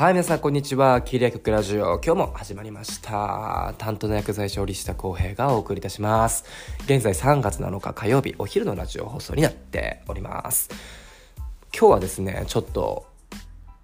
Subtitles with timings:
[0.00, 1.02] はい、皆さん、こんにちは。
[1.02, 3.74] キリア局ラジオ、今日も始まりました。
[3.76, 6.46] 担当の薬剤師、折下公平がお送りいたします。
[6.86, 10.70] 現在3月7日火曜日、お昼のラジオ放送になっております。
[11.78, 13.04] 今日はですね、ちょっと、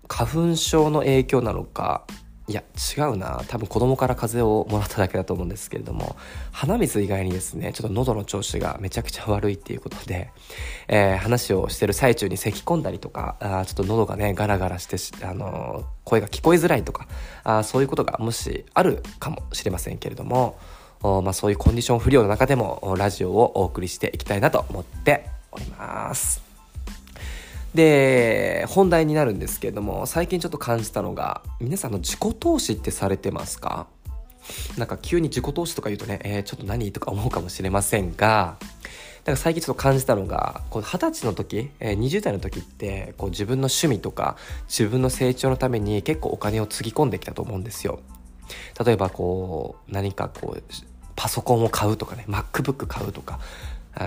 [0.08, 2.06] 花粉症の影響なのか、
[2.48, 2.62] いや、
[2.96, 3.42] 違うな。
[3.48, 6.16] 多分子供から風邪をもらっただけだと思うんですけれども、
[6.52, 10.30] 鼻水以外にですね、ちょっと喉の調子がめちゃくちゃ悪いっていうことで、
[10.86, 17.08] えー話をしてる最中に咳き込んだりとか、あちょっと喉がね、ガラガラして、あのー声が聞こえづらいとか、
[17.42, 20.56] あそういうことがもしあるかもしれませんけれども、
[21.02, 26.45] おまあ、そういうコンディション不良の中でもラジオをお送りしていきたいなと思っております。
[27.76, 33.86] で本題になるんですけれども最近ちょっと感じたのが皆さんの自己投資ってされてますか？
[34.76, 38.56] なんか急に自己投資とか言うとね、えーちょっと何とか思うかもしれませんが
[39.24, 44.36] なんか最近ちょっと感じたのが二十歳の時、えー20代の時ってこう自分の趣味とか
[44.68, 48.00] 自分の成長のために結構お金をつぎ込んできたと思うんですよ。
[48.84, 50.62] 例えばこう何かこう
[51.16, 53.40] パソコンを買うとかね MacBook 買うとか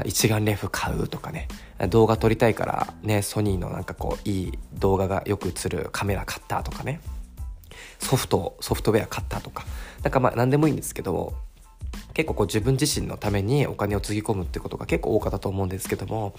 [0.06, 1.48] 一眼レフ買うとかね。
[1.90, 7.00] 動画撮りたいからねソニーのなんかこういい動画がよく映るカメラ買ったとかね。
[8.00, 9.66] ソフトソフトウェア買ったとか。
[10.04, 11.34] なんかまあ何でもいいんですけど
[12.14, 16.34] 結構こう自分自身のためにお金をつぎ込むってことが結構多かったと思うんですけども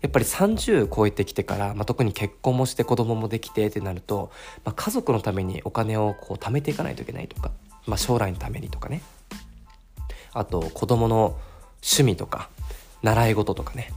[0.00, 4.32] やっぱり30超えてきてから、まあ、特に結婚もして子供もできてってなると、
[4.64, 7.52] まあ、家族のためにお金をこう貯めていかないといけないとか、
[7.86, 9.00] まあ、将来のためにとかね。
[10.34, 11.38] あと子供の
[11.82, 12.48] 趣味とか
[13.02, 13.92] 習い事とかね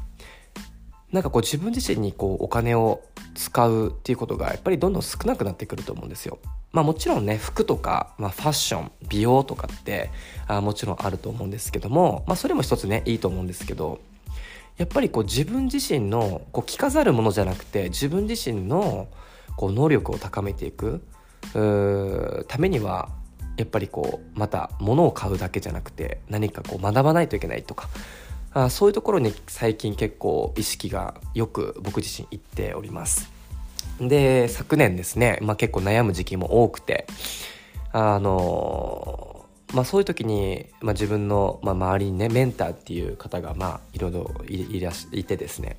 [1.12, 3.02] なんかこう自分自身にこうお金を
[3.36, 6.40] 使うっていうことがやっぱりどんどん少なくなってくると思うんですよ。
[6.74, 10.10] まあもちろんね服とか、まあ、ファッション美容とかって
[10.46, 14.02] あもちろんあると思うんですけども、まあ、それも一つねいいと思うんですけど
[14.78, 19.08] やっぱりこう自分自身のこう着飾るものじゃなくて自分自身の
[19.56, 21.02] こう能力を高めていく
[22.50, 23.08] ためには
[23.56, 27.88] やっぱりこうまた物を買うだけじゃなくて何かこう学ばないといけないとか
[28.56, 33.30] あそういうところに最近結構意識がよく僕自身いっております。
[34.00, 37.06] で昨年ですね、まあ、結構悩む時期も多くて
[37.92, 45.78] あのまあそういう時に、まあ、自分の、まあ、周りにねメンターっていう方がまあいろいろいらしいてですね、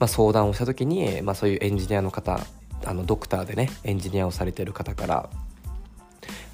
[0.00, 2.40] まあ、相談をした時に、まあ、そういうエンジニアの方
[2.84, 5.30] あのドクターでねエンジニアをされてる方から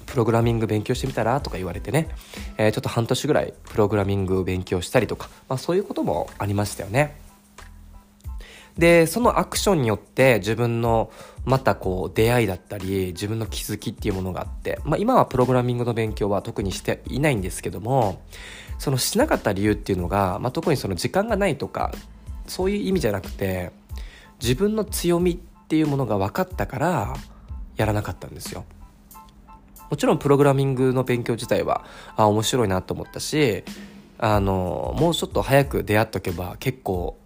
[0.07, 2.09] プログラミング勉強してみたらとか言われてね、
[2.57, 7.27] えーちょっと半年ぐらいプログラミングを勉強したりとか、まあ、そういうこともありましたよね。
[8.77, 11.11] でそのアクションによって自分の
[11.45, 18.21] またこう出会いだったり自分の気づきっていうものがあって、まあ、今はプログラミングの勉強は特にしていないんですけども
[18.77, 21.91] そのしなかった理由っていうのが、まあ、特にその時間がないとか
[22.45, 23.71] そういう意味じゃなくて
[24.39, 27.15] 自分の強みっていうものが分かったから
[27.77, 28.65] やらなかったんですよ。
[29.89, 33.63] もちろんプログラミングの勉強自体はあ面白いなと思ったし
[34.17, 37.17] あのもうちょっと早く出会っとけば結構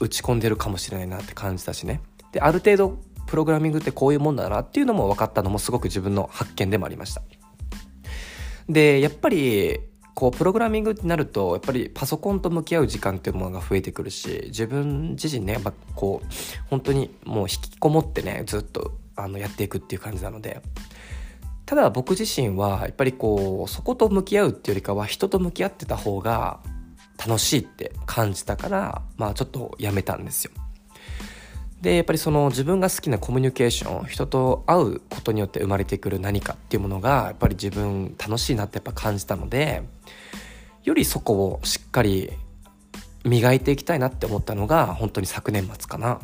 [0.00, 2.00] 打ち込んでるかもしれないなって感じたしね。
[2.32, 7.22] である程度プログラミングってこういうもんだなっていうのも分かったのもすごく自分の発見でもありました。
[8.68, 9.80] でやっぱり
[10.14, 16.26] こうプログラミングってなるとやっぱりパソコンと向き合う時間っていうものが増えてくるし自分自身ねやっぱこう
[16.70, 20.60] 本当にもう引きこもってねずっとあのやっていくっていう感じなので
[21.68, 26.60] ただ僕自身はやっぱりこうそこと向き合うっていうよりかは人と向き合ってた方が
[27.18, 30.52] 楽しいって感じたからまあちょっとやめたんですよ。
[31.82, 39.82] でやっぱりその自分が好きなコミュニケーション人と会うことによって生まれてくる何かっていうものがやっぱり自分楽しいなってやっぱ感じたので
[40.84, 42.30] よりそこをしっかり
[43.26, 46.18] 磨いていきたいなって思ったのが本当に昨年末かな。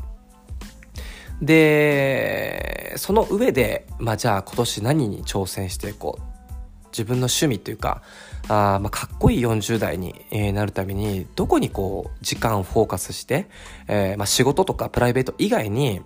[1.41, 6.35] でその上で、まあ、じゃあ今年何に挑戦していこう。
[6.95, 8.03] 自分の趣味というか
[8.47, 10.15] あ、まあ、かっこいい40代に、
[10.53, 13.49] なるためにどこにこう時間をフォーカスして、
[13.89, 16.03] えーまあ、仕事とかプライベート以外に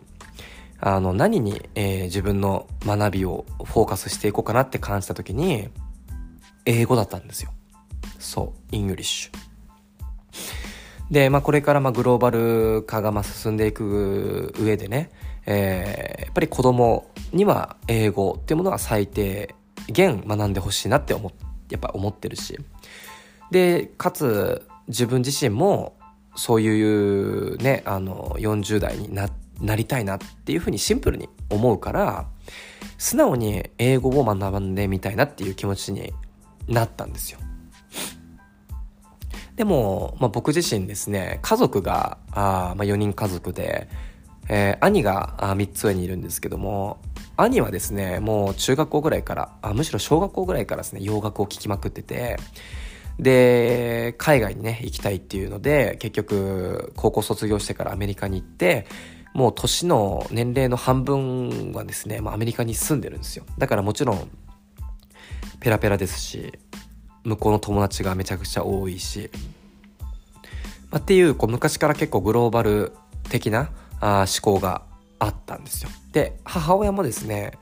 [0.80, 5.68] あの何に、え自分の学びをフォーカスしていこうかなって感じた時に
[6.64, 7.50] 英語だったんですよ。
[8.18, 9.47] そう English。
[11.10, 15.10] で、まあ、これからまグローバル化がま進んでいく上でね、
[15.46, 19.54] えーやっぱり子供には英語っていうものは最低
[19.88, 21.32] 限学んでほしいなって思っ
[21.70, 22.58] やっぱ思ってるし
[23.50, 25.96] でかつ自分自身も
[26.36, 29.30] そういうねあの40代にな
[29.60, 32.26] なりたいなっていうふうにシンプルに思うから
[32.98, 36.12] 素直に英語を学んでみたいなっていう気持ちに
[36.68, 37.40] なったんですよ。
[39.58, 43.88] でも、まあ、僕自身ですね家族があ、まあ、4人家族で、
[44.48, 47.00] えー、兄が3つ上にいるんですけども
[47.36, 52.36] 兄はですねもう中学校ぐらいからあむしろ小学校ぐらいからですね洋楽を聴きまくってて
[53.18, 58.86] で海外にね行きたいっていうので結局高校卒業してからアメリカに行って
[59.34, 63.44] もう年の年齢の半分はですね、まあ、アメリカに住んでるんですよ。
[63.58, 64.30] だからもちろん
[65.58, 66.52] ペラペラですし
[67.28, 69.30] 向こうの友達がめちゃくちゃ多いし、
[70.90, 72.92] まあ、っていうこう昔から結構グローバル
[73.30, 73.70] 的な
[74.00, 74.82] あ思考が
[75.18, 75.90] あったんですよ。
[76.12, 77.52] で母親もですね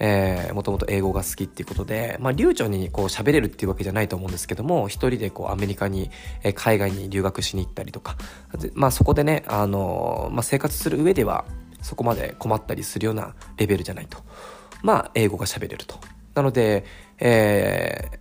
[0.00, 6.12] えー、もともと英語が好きっていうことで、まあ、流暢にこう喋れるっていうわけじゃないと思うんですけども一人でこうアメリカに、
[6.44, 8.16] えー、海外に留学しに行ったりとか
[8.74, 11.44] まあ、そこでね、あのー、まあ、生活する上では
[11.82, 14.18] そこまで困ったりするようなレベルじゃないと。
[14.82, 15.96] まあ英語が喋れると。
[16.34, 16.84] なので、
[17.18, 18.20] え、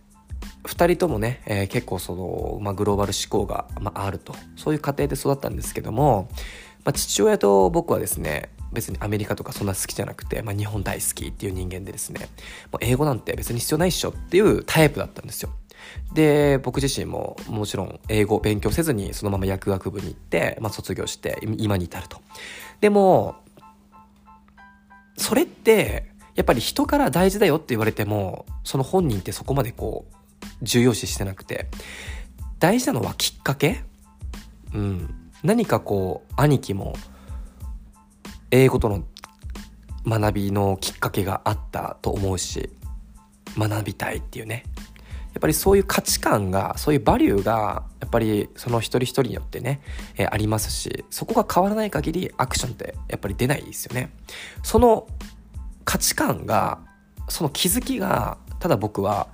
[0.63, 4.35] 2人ともね、えー、結構その、まあ、グローバル思考が、まあ、あると。
[4.55, 6.29] そういう家庭で育ったんですけども、
[6.83, 12.29] まあ、父親と僕はですね別にアメリカとかそんな好きじゃなくて、まあ、日本大好きっていう人間でですね
[12.71, 15.49] もう英語なんて別に必要ないっしょっていうタイプだったんですよ。
[16.13, 22.19] で僕自身ももちろん英語勉強せずにそのまま薬学部に行って、まあ、卒業して今に至ると。
[22.81, 23.35] でも
[25.17, 26.05] それって
[26.35, 30.16] やっぱり人から大事だよって言われてもその本人ってそこまでこう
[30.61, 31.67] 重要視してなくて。
[32.59, 33.83] 大事なのはきっかけ。
[34.73, 35.15] うん。
[35.43, 36.93] 何かこう兄貴も
[38.49, 39.03] 英語との
[40.05, 42.71] 学びのきっかけがあったと思うし
[43.57, 44.63] 学びたいっていうね。
[45.33, 49.81] やっぱりそういう価値観がそういうバリューがやっぱりその一人一人によってね、
[50.15, 54.09] えー、ありますしそこが変わらない限りアクションってやっぱり出ないですよね。
[54.63, 55.07] その
[55.85, 56.79] 価値観が
[57.29, 59.27] その気づきがただ僕は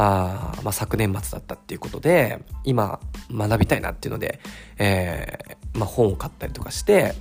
[0.00, 3.00] あまあ、昨年末だったっていうことで今
[3.32, 4.38] 学びたいなっていうので、
[4.78, 7.16] えーまあ、本を買ったりとかして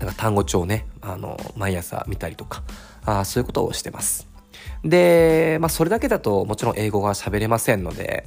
[0.00, 2.62] なんか単語帳をね、あの、毎朝見たりとか、
[3.04, 4.26] あそういうことをしてます。
[4.82, 8.26] で、まあ、それだけだともちろん英語が喋れませんので、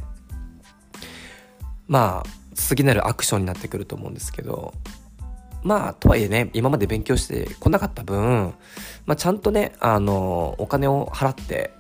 [1.88, 4.74] まあ、次なるアクションになってくると思うんですけど、
[5.64, 8.54] まあ、とはいえね、今まで勉強してこなかった分、
[9.06, 11.74] まあ、ちゃんとね、あの、お金を払って、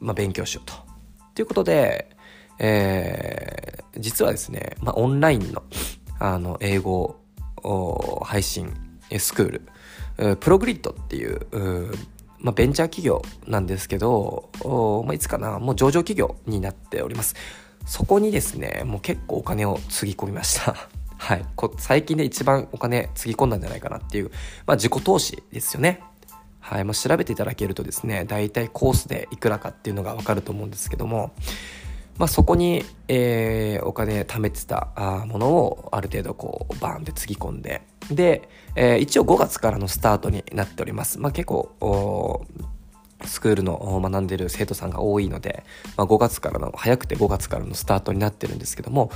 [0.00, 0.83] まあ、勉強しようと。
[1.34, 2.10] ということで、
[2.58, 5.62] えー、実はですね、まあ、オンラインの、
[6.18, 7.16] あの、英語
[8.22, 8.72] 配信
[9.18, 11.40] スクール、プログリッドっていう、
[12.38, 14.50] まあ、ベンチャー企業なんですけど、
[15.06, 17.34] まあ、いつかな、もう上場企業になっております。
[17.86, 20.74] そこにですね、もう結構お金をつぎ込みました。
[21.16, 21.44] はい。
[21.78, 24.30] 最近で一番お金つぎ込んだんじゃないかなっていう、
[24.66, 26.00] まあ、自己投資ですよね。
[26.64, 26.84] はい。
[26.84, 31.34] まあ、調べていただけるとですね、大体コースでいくらかっていうのがわかると思うんですけども、
[32.16, 34.88] まあ、そこに、えー、お金貯めてた
[35.26, 42.46] ものをある程度こうバーンってつぎ込んでで、えー、一応5月からのスタートになっております、まあ、結構
[43.24, 45.64] スクールの学んでる生徒さんが多いので、
[45.96, 49.10] まあ、5月からの早くて5月からのスタートになってるんですけども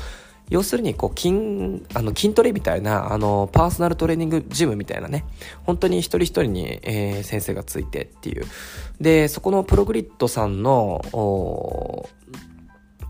[0.50, 5.24] 要するにこう筋あの筋トレみたいなあのパーソナルトレーニングジムみたいなね。
[5.64, 8.44] 本当に一人一人に、えー、先生がついてっていう。
[9.00, 12.08] でそこのプログリッドさんの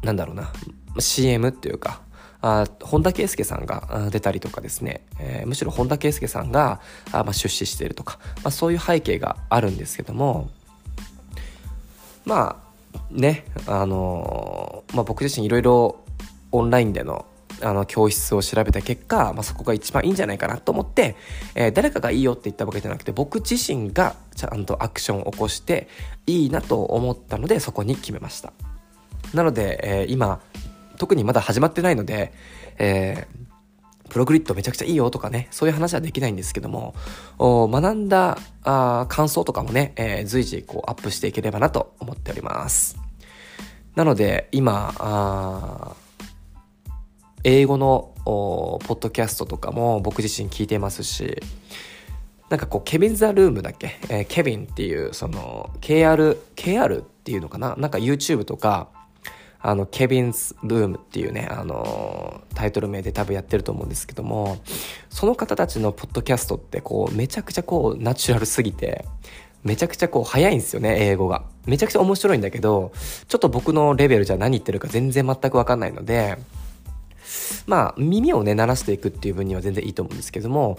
[0.02, 0.52] なんだろうな
[0.99, 2.02] CM っていうか
[2.40, 6.80] あ本田圭佑さんが出たりとかですね、えー、むしろ本田圭佑さんが
[7.11, 10.49] あ、まあ、出資しているとか、まあ、そういう背景があるんですけども
[12.25, 16.04] まあねあのー、まあ、僕自身いろいろ
[16.52, 17.26] オンラインでの
[17.62, 21.16] あの教室を調べた結果、まあ、そこが一番いいんじゃないかなと思って、
[21.54, 25.88] えー、誰かがいいよって言ったわけじゃなくて僕自身がちゃんとアクションを起こして
[26.26, 28.52] いいなと思ったのでそこに決めました
[29.34, 30.40] なので、えー、今
[30.98, 32.32] 特にまだ始まってないので、
[32.78, 33.48] えー、
[34.08, 36.94] プログリッドめちゃくちゃいいよとかね、そういう話はできないんですけども、
[37.38, 42.98] 学んだあ感想とかもね、えー、随時こうアップしていければなと思っております。
[43.94, 45.94] なので、今、あ
[47.45, 51.40] 英語のポッドキャストとかも僕自身聞いてますし、
[52.49, 57.76] なんかこう、ケビン・ザ・ルームだっけ、えー、ケビンっていう、その、KR、KR っていうのかな？
[57.76, 58.88] なんか YouTube とか、
[59.61, 64.59] あの、ケビンス・ルームっていうね、あの、タイトル名で多分やってると思うんですけども、
[65.11, 69.04] その方たちのポッドキャストってこう、めちゃくちゃこう、ナチュラルすぎて、
[69.64, 71.42] めちゃくちゃこう、早いんですよね、英語が。
[71.66, 72.92] めちゃくちゃ面白いんだけど、
[73.26, 76.38] ちょっと僕のレベルじゃ何言ってるか全然全くわかんないので、
[77.66, 80.76] まあ、耳をね、鳴らしていくっていう分には全然いいと思うんですけども、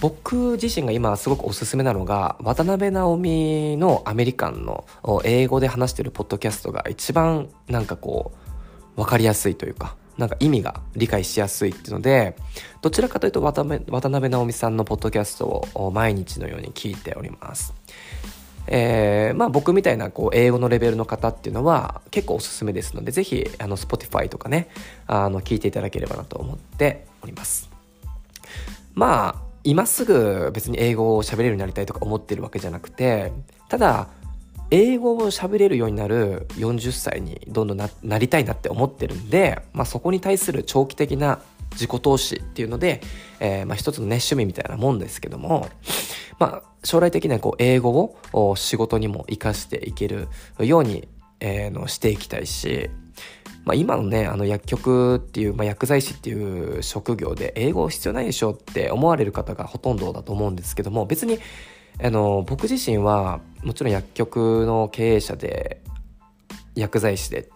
[0.00, 4.84] 僕自身が今すごくおすすめなのが渡辺直美のアメリカンの
[5.24, 8.32] 英語で話してるポッドキャストが一番なんかこ
[8.96, 12.36] う分かりやすいというかなんか意味が理解しやすいっていうので、
[12.82, 17.72] どちらかというと渡辺直美さんのポッドキャストを毎日のように聞いております。
[18.66, 24.68] えー、まあ僕みたいなこう英語のレベルの方っていうのは結構おすすめですので、ぜひあの Spotify とかね、
[25.06, 27.70] あの聞いていただければなと思っております。
[28.94, 33.32] まあ、今すぐ別に英語を喋れるようになりたいとか思ってるわけじゃなくて、
[33.68, 34.08] ただ、
[34.70, 41.40] 英語を喋れるようになる40歳にどんどんなりたいなって思ってるんで、まあ、そこに対する長期的な
[41.74, 43.00] 自己投資っていうので、
[43.40, 45.68] えー、まあ一つのね、趣味みたいなもんですけども、
[46.38, 50.28] まあ、将来的にはこう、英語を仕事にも活かしていける
[50.58, 51.08] ように、
[51.40, 52.90] えー、のしていきたいし、
[53.64, 61.38] まあ、今のね、あの薬局っていう、まあ、薬剤師っていう職業で英語必要ないでしょって思われる方がほとんどだと思うんですけども、別に、
[62.02, 65.80] あの、僕自身はもちろん薬局の経営者で、
[66.74, 67.48] 薬剤師で、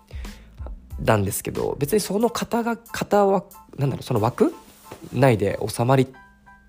[1.00, 3.44] なんですけど、別にその方が、方は、
[3.76, 4.54] なんだろう、その枠
[5.12, 6.06] 内で収まり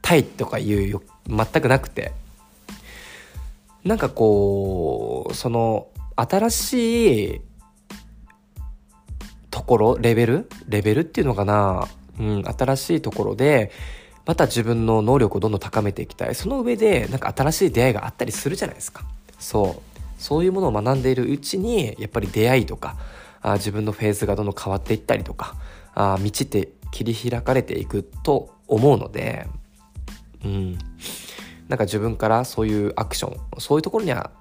[0.01, 2.13] たいとかいう全くなくて、
[3.83, 7.41] なんかこう、その、新しい
[9.49, 11.87] ところ、レベルレベルっていうのかな
[12.19, 13.71] うん、新しいところで、
[14.25, 16.35] また自分の能力をどんどん高めていきたい。
[16.35, 19.05] その上で、なんか新しい出会いがあったりするじゃないですか。
[19.39, 20.21] そう。
[20.21, 22.95] そういうものを学んでいるうちに、やっぱり出会いとか、
[23.41, 25.55] あ自分のフェーズがどんどん変わっていったりとか、
[25.95, 29.47] あ道って切り開かれていくと思うので、
[30.43, 30.77] うん。
[31.67, 34.31] なんか自分からそういうアクション、そういうところには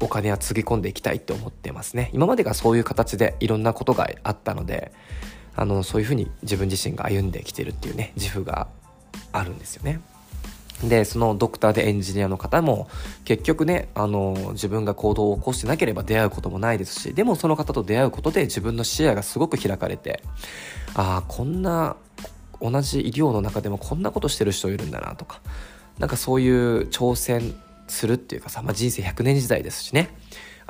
[0.00, 2.10] お金はつぎ込んでいきたいって思ってますね。
[2.12, 4.92] 今までがそういう形でいろんなことがあったので、
[5.54, 8.68] あの、そういうふうに自分自身が歩んできてるっていうね、自負が
[9.32, 10.00] あるんですよね。
[10.82, 12.88] で、そのドクターでエンジニアの方も
[13.24, 20.22] 結局ね、あの、自分が行動を起こしてなければ出会うこともないですし、でもその方と出会うことで自分の視野がすごく開かれて、
[20.94, 21.96] ああ、こんな、
[22.62, 25.40] 同じ医療の中でもこんなことしてる人いるんだなとか、
[25.98, 27.54] なんかそういう挑戦
[27.88, 30.10] するっていうかさ、まあ、人生100年時代ですしね。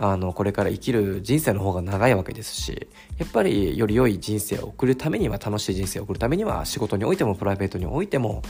[0.02, 2.88] あの、これから生きる人生の方が長いわけですし、
[3.19, 8.42] やっぱりより良い人生を送るためには、楽しい人生を送るためには、仕事においてもプライベートにおいても、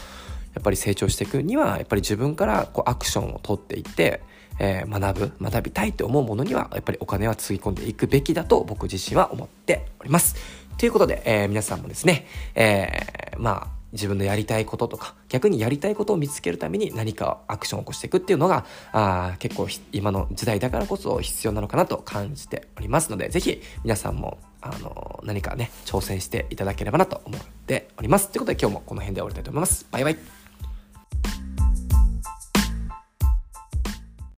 [0.55, 4.23] やっぱり成長していくには、やっぱり自分からこうアクションを取っていって、
[4.61, 10.37] えー、学ぶ、学びたいと思うものには、やっぱりお金はつぎ込んでいくべきだと僕自身は思っております。
[10.79, 28.29] ということで、えー、皆さんもですね、えー、まあ、自分のやりたいこととか、逆にやりたいことを見つけるために何かアクションを起こしていくっていうのが、あ結構今の時代だからこそ必要なのかなと感じておりますので、是非皆さんも、あの、何かね、挑戦していただければなと思っております。
[28.29, 29.87] ということで今日もこの辺で終わりたいと思います。
[29.91, 30.40] バイバイ。